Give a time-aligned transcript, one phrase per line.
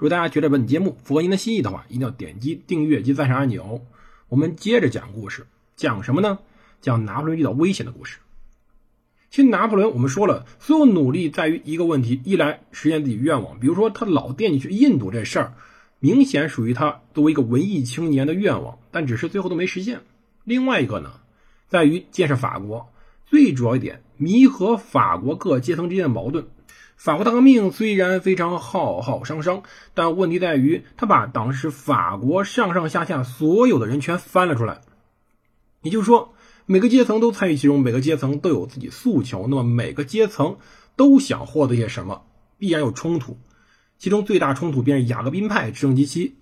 [0.00, 3.84] 如果大家觉得本节目符合您的心意的话，一定要点击订阅及赞赏按钮。
[4.30, 6.38] 我们接着讲故事，讲什么呢？
[6.80, 8.16] 讲拿破仑遇到危险的故事。
[9.28, 15.52] 其实拿破仑，我们说了，所有努力在于一个问题：一来实现自己愿望，比如说他老惦记去印度这事儿，
[15.98, 19.98] 明显属于他作为一个文艺青年的愿望，但只是最后都没实现；
[20.44, 21.20] 另外一个呢，
[21.68, 22.90] 在于建设法国，
[23.26, 26.46] 最主要一点，弥合法国各阶层之间的矛盾。
[27.02, 29.62] 法国大革命虽然非常浩浩汤汤，
[29.94, 34.82] 但问题在于他把当时法国上上下下所有的人全翻了出来，
[35.80, 36.34] 也就是说。
[36.66, 39.46] 每个阶层都参与其中，每个阶层都有自己诉求。
[39.48, 40.58] 那么每个阶层
[40.94, 42.22] 都想获得些什么，
[42.58, 43.38] 必然有冲突。
[43.98, 46.36] 其中最大冲突便是雅各宾派执政及其。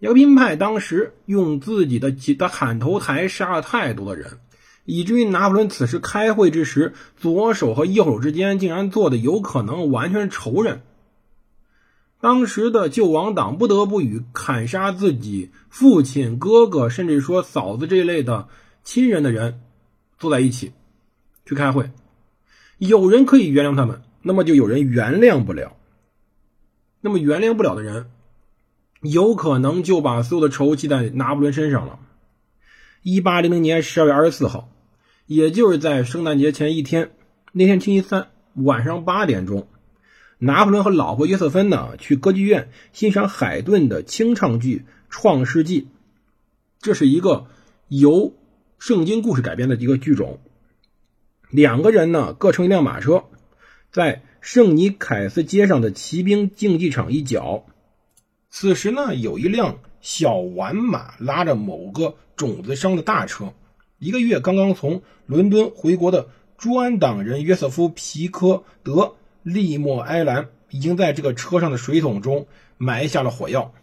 [0.00, 4.38] 雅各宾派当时用自己的几的砍头台杀了太多的人，
[4.84, 10.82] 以至于拿破仑此时开会之时，左手和右手之间竟然坐的有可能完全是仇人。
[12.20, 18.48] 当时的救亡党不得不与砍杀自己父亲、哥哥，甚至说嫂子这一类的
[18.84, 19.60] 亲人的人。
[20.18, 20.74] 坐在一起
[21.46, 21.92] 去开会，
[22.76, 25.78] 有人可以原谅他们，那么就有人原谅不了。
[27.00, 28.10] 那么原谅不了的人，
[29.00, 31.98] 有可能就把所有的仇记在拿破仑身上了。
[33.02, 34.70] 一八零零年十二月二十四号，
[35.26, 37.10] 也就是在圣诞节前一天，
[37.52, 39.68] 那天星期三晚上八点钟，
[40.38, 45.82] 拿破仑和老婆约瑟芬呢去歌剧院欣赏海顿的清唱剧《创世纪》，
[46.80, 47.46] 这是一个
[47.88, 48.34] 由。
[48.78, 50.38] 圣经故事改编的一个剧种，
[51.50, 53.24] 两个人呢各乘一辆马车，
[53.92, 57.66] 在圣尼凯斯街上的骑兵竞技场一角。
[58.48, 63.52] 此时呢，有一辆小玩马拉着某个种子商的大车。
[63.98, 72.46] 一个月刚刚从伦敦回国的朱安党人约瑟夫·皮科德利莫埃兰，已经在这个车上的水桶中
[72.78, 73.74] 埋下了火药。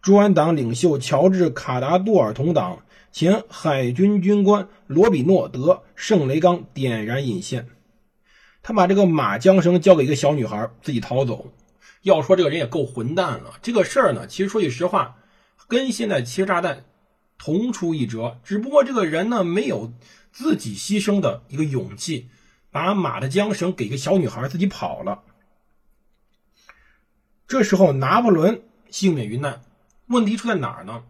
[0.00, 2.78] 朱安党领袖乔治·卡达杜尔同党。
[3.12, 7.68] 前海军军官罗比诺德圣雷冈点燃引线，
[8.62, 11.52] 他把这个马缰绳交给一个小女孩，自己逃走。
[12.04, 13.52] 要说这个人也够混蛋了。
[13.60, 15.16] 这个事儿呢，其实说句实话，
[15.68, 16.84] 跟现在切炸弹
[17.44, 19.92] 同出一辙，只不过这个人呢没有
[20.30, 22.30] 自己牺牲的一个勇气，
[22.70, 25.24] 把马的缰绳给一个小女孩，自己跑了。
[27.48, 29.60] 这时候拿破仑幸免于难，
[30.06, 31.02] 问题出在哪儿呢？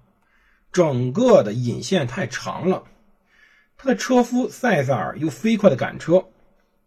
[0.72, 2.84] 整个的引线太长了，
[3.76, 6.28] 他的车夫塞萨尔又飞快的赶车，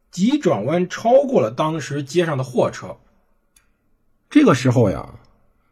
[0.09, 2.97] 急转弯超过了当时街上的货车。
[4.28, 5.19] 这个时候呀，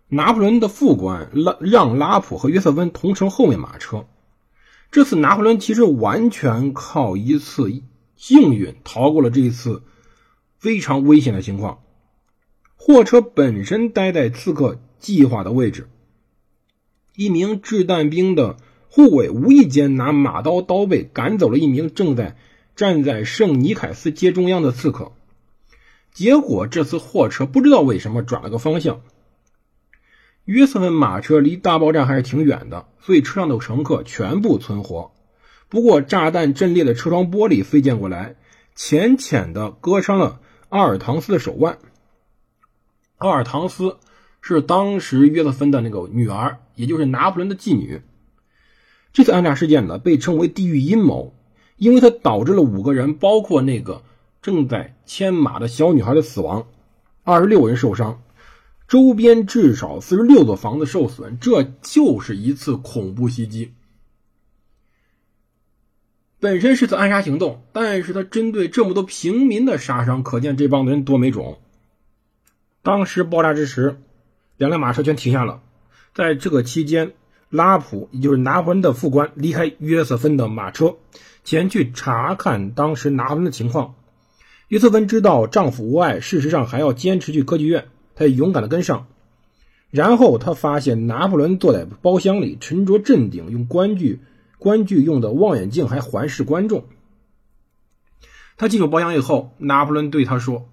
[0.07, 4.05] 拿破仑的副官拉让拉普和约瑟芬同乘后面马车。
[4.91, 7.81] 这次拿破仑其实完全靠一次
[8.15, 9.81] 幸运逃过了这一次
[10.57, 11.79] 非常危险的情况。
[12.75, 15.89] 货车本身待在刺客计划的位置。
[17.15, 18.57] 一名掷弹兵的
[18.89, 22.37] 护卫无意间拿马刀刀背赶走了一名正在
[22.75, 25.11] 站在圣尼凯斯街中央的刺客，
[26.11, 29.01] 结果这次货车不知道为什么转了个方向。
[30.45, 35.11] 约瑟芬马车离大爆炸还是挺远的，所以车上的乘客全部存活。
[35.69, 38.35] 不过炸弹震裂的车窗玻璃飞溅过来，
[38.75, 40.39] 浅浅的割伤了
[40.69, 41.77] 阿尔唐斯的手腕。
[43.17, 43.97] 阿尔唐斯。
[44.45, 48.01] 是当时约瑟芬的那个女儿，也就是拿破仑的继女。
[49.13, 51.33] 这次暗杀事件呢，被称为“地狱阴谋”，
[51.77, 54.03] 因为它导致了五个人，包括那个
[54.41, 56.67] 正在牵马的小女孩的死亡，
[57.23, 58.21] 二十六人受伤，
[58.93, 61.39] 周边至少四十六座房子受损。
[61.39, 63.73] 这就是一次恐怖袭击。
[66.39, 71.59] 本身是次暗杀行动，但是他针对这么多平民的杀伤，可见这帮人多没种。
[72.83, 74.00] 当时爆炸之时。
[74.57, 75.63] 两辆马车全停下了，
[76.13, 77.13] 在这个期间，
[77.50, 80.97] 拉普也就是拿破仑的副官离开约瑟芬的马车，
[81.44, 83.95] 前去查看当时拿破仑的情况。
[84.68, 89.07] 约瑟芬知道丈夫无碍，事实上还要坚持去歌剧院，他勇敢的跟上。
[89.89, 94.21] 然后他发现拿破仑坐在包厢里，沉着镇定，用观剧
[94.57, 96.86] 观剧用的望远镜还环视观众。
[98.57, 100.69] 他进入包厢以后，拿破仑对他说：“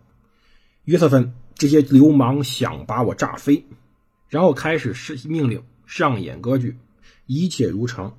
[0.85, 3.67] 约瑟芬。”这些流氓想把我炸飞，
[4.31, 6.79] 然后开始施命令上演歌剧，
[7.27, 8.17] 一切如常。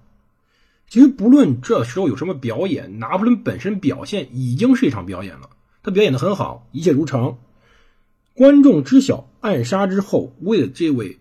[0.87, 5.49] 其实不论这时候有什么表演，拿破仑本身表现已经是一场表演了。
[5.81, 7.39] 他表演的很好，一切如常。
[8.33, 11.19] 观众知晓暗杀之后，为了这位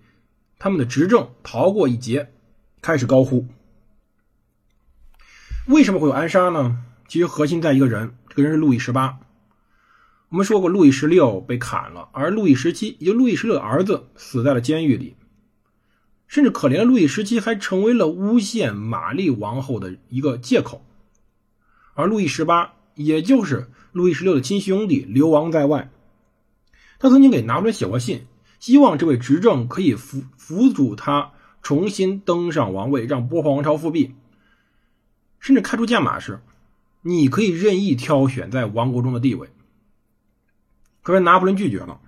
[0.58, 2.32] 他们的执政逃过一劫，
[2.80, 3.46] 开始高呼。
[5.66, 6.78] 为什么会有暗杀呢？
[7.08, 9.18] 其实核心在一个人，这个人是路易十八。
[10.28, 15.16] 我们说过，路易十六被砍了，而路易十七，也就路易十六的儿子，死在了监狱里。
[16.28, 20.86] 甚至可怜的路易十七还成为了诬陷玛丽王后的一个借口，
[21.94, 25.90] 而路易十八，也就是路易十六的亲兄弟，流亡在外。
[27.00, 28.26] 他曾经给拿破仑写过信，
[28.60, 31.32] 希望这位执政可以辅辅助他
[31.62, 34.14] 重新登上王位，让波旁王朝复辟，
[35.40, 36.40] 甚至开出价码是：
[37.02, 39.48] 你可以任意挑选在王国中的地位。
[41.02, 42.00] 可是拿破仑拒绝了。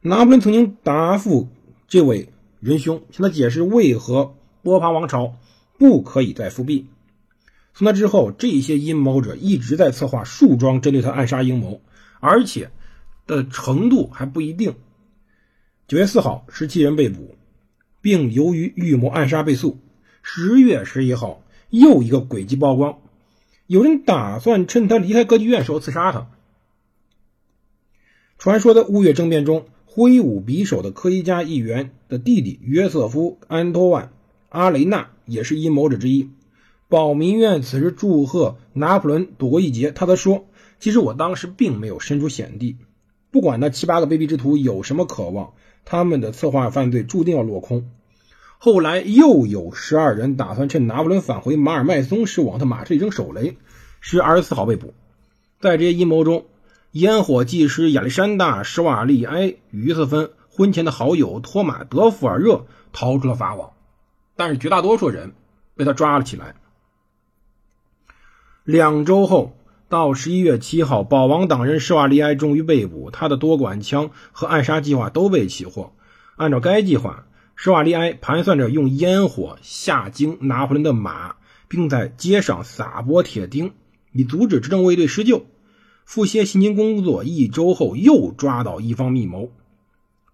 [0.00, 1.48] 拿破仑曾经答复
[1.86, 2.32] 这位。
[2.60, 5.34] 仁兄向他解释为何波旁王朝
[5.78, 6.86] 不可以再复辟。
[7.74, 11.80] 从那之后，这些阴谋者一直在策划树桩针对他暗杀阴谋，
[12.20, 12.70] 而且
[13.26, 14.74] 的程度还不一定。
[15.88, 17.36] 九月四号，十七人被捕，
[18.00, 19.78] 并由于预谋暗杀被诉。
[20.22, 22.98] 十月十一号，又一个诡计曝光，
[23.66, 26.28] 有人打算趁他离开歌剧院时候刺杀他。
[28.38, 29.66] 传说的雾月政变中。
[29.94, 34.06] 挥舞匕首的科伊嘉议员的弟弟约瑟夫·安托万·
[34.48, 36.30] 阿雷纳也是阴谋者之一。
[36.88, 39.90] 保民院此时祝贺拿破仑躲过一劫。
[39.90, 40.46] 他则说
[40.80, 42.78] ：“其实我当时并没有身处险地，
[43.32, 47.90] 不管那七八个卑鄙之徒有什么渴望，他们的策划犯罪注定要落空。”
[48.64, 53.56] 后来又有十二人打算趁拿破仑返回马尔麦松时往他马车里扔手雷，
[54.00, 54.94] 十月二十四号被捕。
[55.58, 56.44] 在这些阴谋中，
[56.92, 63.72] 烟火技师亚历山大·施瓦利埃与约瑟芬婚前的好友托马·德弗尔热逃出了法网，
[64.36, 65.32] 但是绝大多数人
[65.74, 66.54] 被他抓了起来。
[68.62, 69.56] 两周后，
[69.92, 75.92] 到十一月七号，保王党人施瓦利埃终于被捕，他的多管枪和暗杀计划都被起获。
[76.36, 81.34] 按照该计划，施瓦利埃盘算着用烟火吓惊拿破仑的马，
[81.68, 83.72] 并在街上撒播铁钉，
[84.12, 85.44] 以阻止执政卫队施救。
[86.06, 89.52] 傅歇辛勤工作一周后，又抓到一方密谋。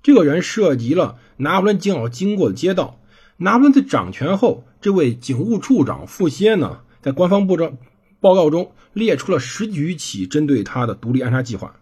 [0.05, 3.01] 这个人涉及了拿破仑将要经过的街道。
[3.39, 7.77] 拿破仑在掌权后，这位警务处长傅歇呢，在官方部长
[8.21, 11.77] 报告中列出了十余起针对他的独立暗杀计划，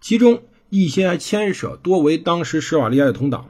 [0.00, 3.48] 其中一些还牵涉多为当时施瓦利埃的同党。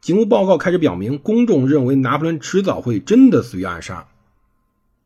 [0.00, 4.08] 警务报告开始表明，公众认为拿破仑迟早会真的死于暗杀。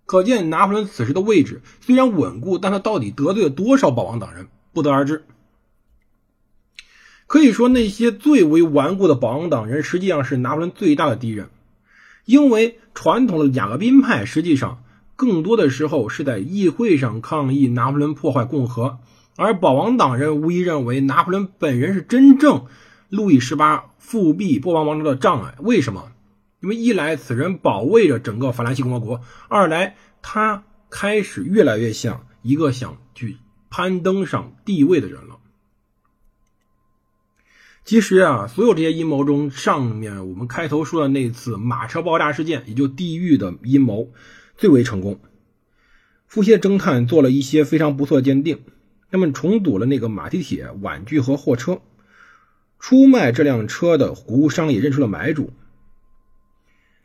[0.06, 5.24] 可见拿破仑此时的位置虽然稳固，但他到底得罪了多少保王党人，不得而知。
[7.26, 11.50] 可以说，那些最为顽固的保王党人实际上是拿破仑最大的敌人，
[12.24, 14.82] 因为传统的雅各宾派实际上
[15.16, 18.98] 更多的时候是在议会上抗议拿破仑破坏共和，
[19.36, 22.66] 而保王党人无疑认为拿破仑本人是真正
[23.08, 25.54] 路易十八复辟波旁王朝的障碍。
[25.60, 26.12] 为什么？
[26.60, 33.36] 因为一来此人保卫着整个法兰西共和国，二来他开始越来越像一个想去
[33.70, 35.38] 攀登上帝位的人了。
[37.84, 44.08] 其实啊，所有这些阴谋中，上面我们开头说的那次马车爆炸事件，也就地狱的阴谋
[44.56, 45.18] 最为成功。
[46.26, 48.60] 富歇侦探做了一些非常不错的鉴定，
[49.10, 51.80] 他们重组了那个马蹄铁碗具和货车，
[52.78, 55.52] 出卖这辆车的服务商也认出了买主。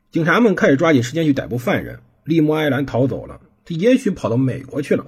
[0.09, 1.99] 警察们开始抓紧时间去逮捕犯人。
[2.23, 5.07] 利莫埃兰逃走了，他也许跑到美国去了。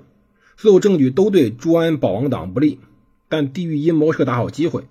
[0.58, 2.80] 所有证据都对朱安保王党不利，
[3.30, 4.86] 但地狱阴谋是个大好机会。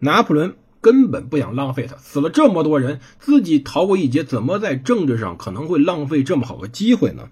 [0.00, 7.30] 拿破仑根本不想浪费他，死了这么多人，自己逃过一劫，怎么在政治上可能会浪费这么好个机会呢？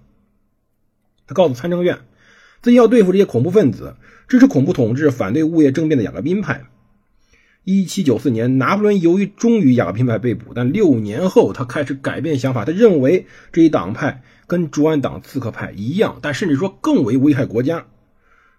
[1.27, 2.01] 他告诉参政院，
[2.63, 3.97] 自己要对付这些恐怖分子，
[4.29, 6.67] 支持恐怖统治，反对物业政变的雅各宾派。
[7.65, 12.65] 一七九四年，拿破仑由于忠于雅各宾派被捕，但六年后他开始改变想法。
[12.65, 17.87] 他认为这一党派跟朱安党刺客派一样，但甚至说更为危害国家。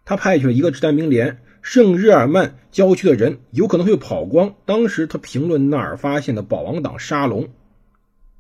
[0.04, 4.54] 他派去了一个掷弹兵连圣日耳曼郊区的人，有可能会跑光。
[4.66, 7.50] 当时他评论那儿发现的保王党沙龙，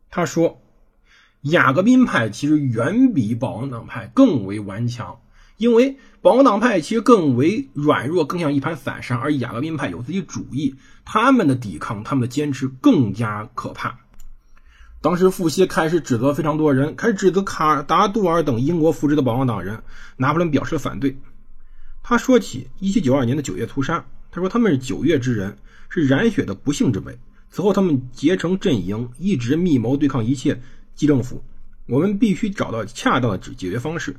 [0.09, 0.61] 他说
[1.41, 5.19] ：“雅各宾派其实远比保王党派更为顽强。”
[5.57, 13.97] 因为保王党派其实更为软弱，更像一盘散沙，而雅各宾派有自己主义，他们的抵抗，他们的坚持更加可怕。
[15.01, 19.81] 当时傅歇开始指责非常多人，开始指责卡达杜尔等英国扶植的保王党人。
[20.17, 21.17] 拿破仑表示了反对。
[22.09, 25.57] 他说起1792年的九月屠杀，他说他们是九月之人，
[25.89, 27.11] 是染血的不幸之辈，
[27.51, 30.57] 此后，他们结成阵营，一直密谋对抗一切
[30.95, 31.43] 基政府。
[31.85, 34.15] 我们必须找到恰当的解解决方式。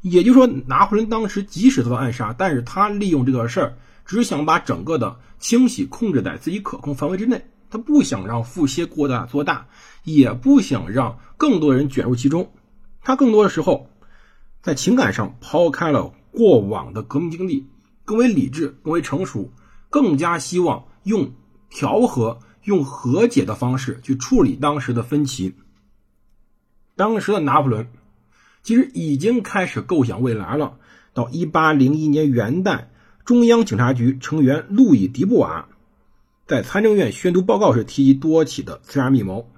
[0.00, 3.76] 也就是说，拿破仑当时即使遭到暗杀，但是他利用这个事儿，
[4.06, 7.44] 只想把整个的清洗控制在自己可控范围之内。
[7.68, 9.66] 他不想让腹泻过大做大，
[10.04, 12.50] 也不想让更多人卷入其中。
[13.02, 13.90] 他更多的时候，
[14.62, 17.66] 在情感上抛开了过往的革命经历，
[18.04, 19.50] 更为理智，更为成熟，
[19.90, 21.32] 更加希望用
[21.70, 22.38] 调和。
[22.66, 25.54] 用和解的方式去处理当时的分歧。
[26.96, 27.86] 当时的拿破仑
[28.64, 30.76] 其实已经开始构想未来了。
[31.14, 32.86] 到一八零一年元旦，
[33.24, 35.68] 中央警察局成员路易·迪布瓦
[36.48, 39.48] 在参政院宣读报告时提及多起的刺杀密谋。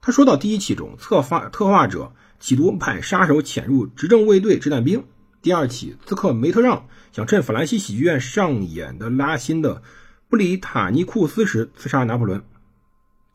[0.00, 5.00] 他说到，第一起中，策划策划者企图派杀手潜入执政卫队掷弹兵；
[5.42, 9.82] 第二起，刺客梅特让想趁法兰西喜剧院上演的拉辛的。
[10.28, 12.42] 布里塔尼库斯时刺杀拿破仑，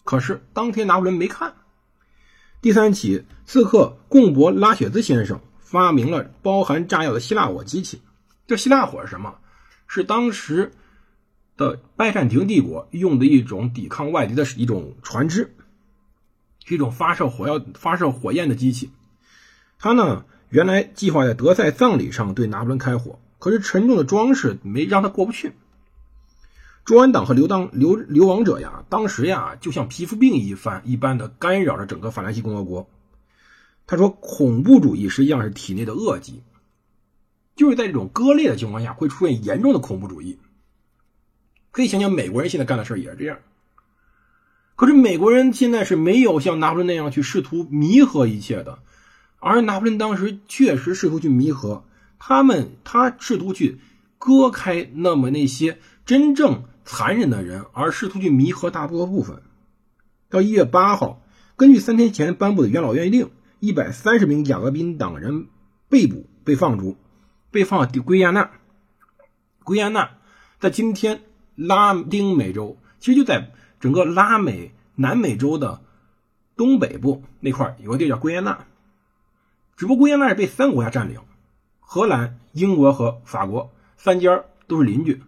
[0.03, 1.53] 可是当天拿破仑没看。
[2.59, 8.01] 第三起，刺客贡博拉雪兹先生发明了包含炸药的希腊火机器。
[8.47, 9.35] 这希腊火是什么？
[9.87, 10.71] 是当时
[11.55, 15.55] 的拜占庭帝国用的一种抵抗外敌的一种船只，
[16.65, 18.91] 是一种发射火药、发射火焰的机器。
[19.77, 25.53] 他呢，原来计划在德赛葬礼上对拿破仑开火，可是沉重的装饰没让他过不去。
[26.85, 32.89] 中安党和流当流流亡者呀，当时呀就像皮肤病一番一般的干扰着整个法兰西共和国。
[33.85, 36.43] 他说，恐怖主义实际上是体内的恶疾，
[37.55, 40.39] 就是在这种割裂的情况下会出现严重的恐怖主义。
[41.71, 43.37] 可以想想美国人现在干的事也是这样。
[44.75, 48.79] 可是美国人现在是没有像拿破仑那样去试图弥合一切的，
[49.47, 51.85] 而拿破仑当时确实试图去弥合
[52.19, 53.79] 他们，他试图去
[54.17, 56.63] 割开那么那些真正。
[56.89, 59.41] 残忍的人，而试图去弥合大多部分。
[60.29, 61.21] 到一月八号，
[61.57, 65.47] 根据三天前颁布的元老院令，一百三十名雅各宾党人
[65.89, 66.95] 被捕、被放逐，
[67.51, 68.51] 被放到圭亚那。
[69.65, 70.11] 圭亚那
[70.61, 71.23] 在今天
[71.55, 73.51] 拉丁美洲，其实就在
[73.81, 75.81] 整个拉美南美洲的
[76.55, 78.65] 东北部那块有个地叫圭亚那。
[79.77, 81.21] 只不过圭亚那是被三个国家占领，
[81.79, 85.21] 荷兰、英国和法国三家都是邻居。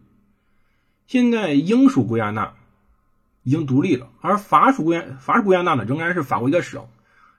[1.05, 2.55] 现在英属圭亚那
[3.43, 6.87] 已经独立了，而法属圭亚法属圭亚那呢仍然是法国一个省。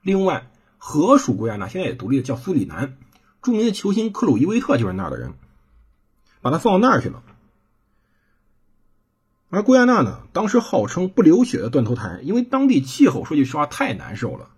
[0.02, 2.96] 另外，荷属圭亚那现在也独立了，叫苏里南。
[3.42, 5.34] 著名的球星克鲁伊维特就是那儿的人，
[6.42, 7.22] 把他放到那儿去了。
[9.48, 14.50] 而圭亚那呢，当时号称不流血的断头台，因为当地气候说句实话太难受了。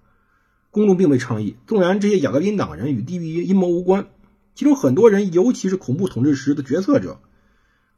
[0.73, 4.09] 公众并未倡议，纵然这些雅各宾党人与地狱阴谋无关，
[4.57, 7.21] 其中很多人，尤其是恐怖统治时的决策者。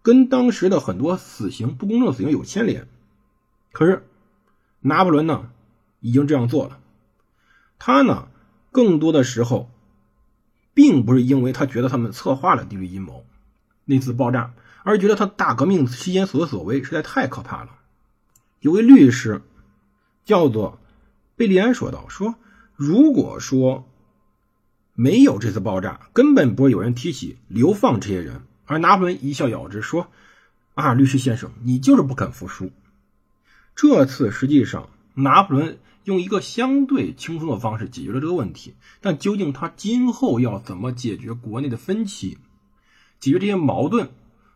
[0.03, 2.89] 跟当时的很多死刑不公正死刑有牵连，
[3.73, 4.05] 可是
[4.81, 5.49] 拿破仑呢
[6.01, 6.79] 已经这样做了。
[7.79, 8.29] 他呢
[8.71, 9.71] 更多的时候，
[10.75, 13.25] 并不是因为他觉得他们策划了地狱阴谋
[13.87, 14.53] 那次爆炸，
[14.83, 17.71] 而觉得他大革命期间所作所为实在太可怕了。
[18.61, 19.41] 有位律师
[20.25, 20.81] 叫做
[21.37, 22.35] 贝利安说道：“说
[22.77, 23.89] 如果说
[24.95, 30.09] 没有这次爆炸，根本不会有人提起流放这些人。”而拿破仑一笑了之，说
[30.73, 32.71] ：“啊，律师先生，你就是不肯服输。
[33.77, 38.75] 这次实际上，拿破仑用一个相对轻松的方式解决了这个问题。
[39.03, 42.39] 但究竟他今后要怎么解决国内的分歧，
[43.21, 44.09] 解决这些矛盾，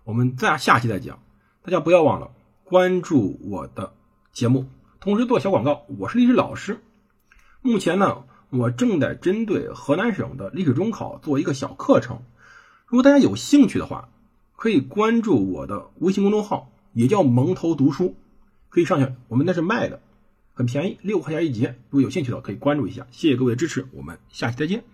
[0.04, 1.20] 我们在下期再讲。
[1.62, 2.30] 大家不要忘了
[2.64, 3.92] 关注我的
[4.32, 4.66] 节目，
[5.00, 5.84] 同时做小广告。
[5.98, 6.80] 我是历史老师，
[7.60, 12.22] 目前呢，我正在针对河南省的历史中考做一个小课程。”
[12.86, 14.08] 如果大家有兴趣的话，
[14.56, 18.16] 可以关注我的微信公众号，也叫蒙头读书，
[18.70, 19.12] 可以上去。
[19.28, 20.00] 我们那是卖的，
[20.54, 21.78] 很便宜，六块钱一节。
[21.90, 23.06] 如果有兴趣的，可以关注一下。
[23.10, 24.84] 谢谢各位的支持，我们下期再见。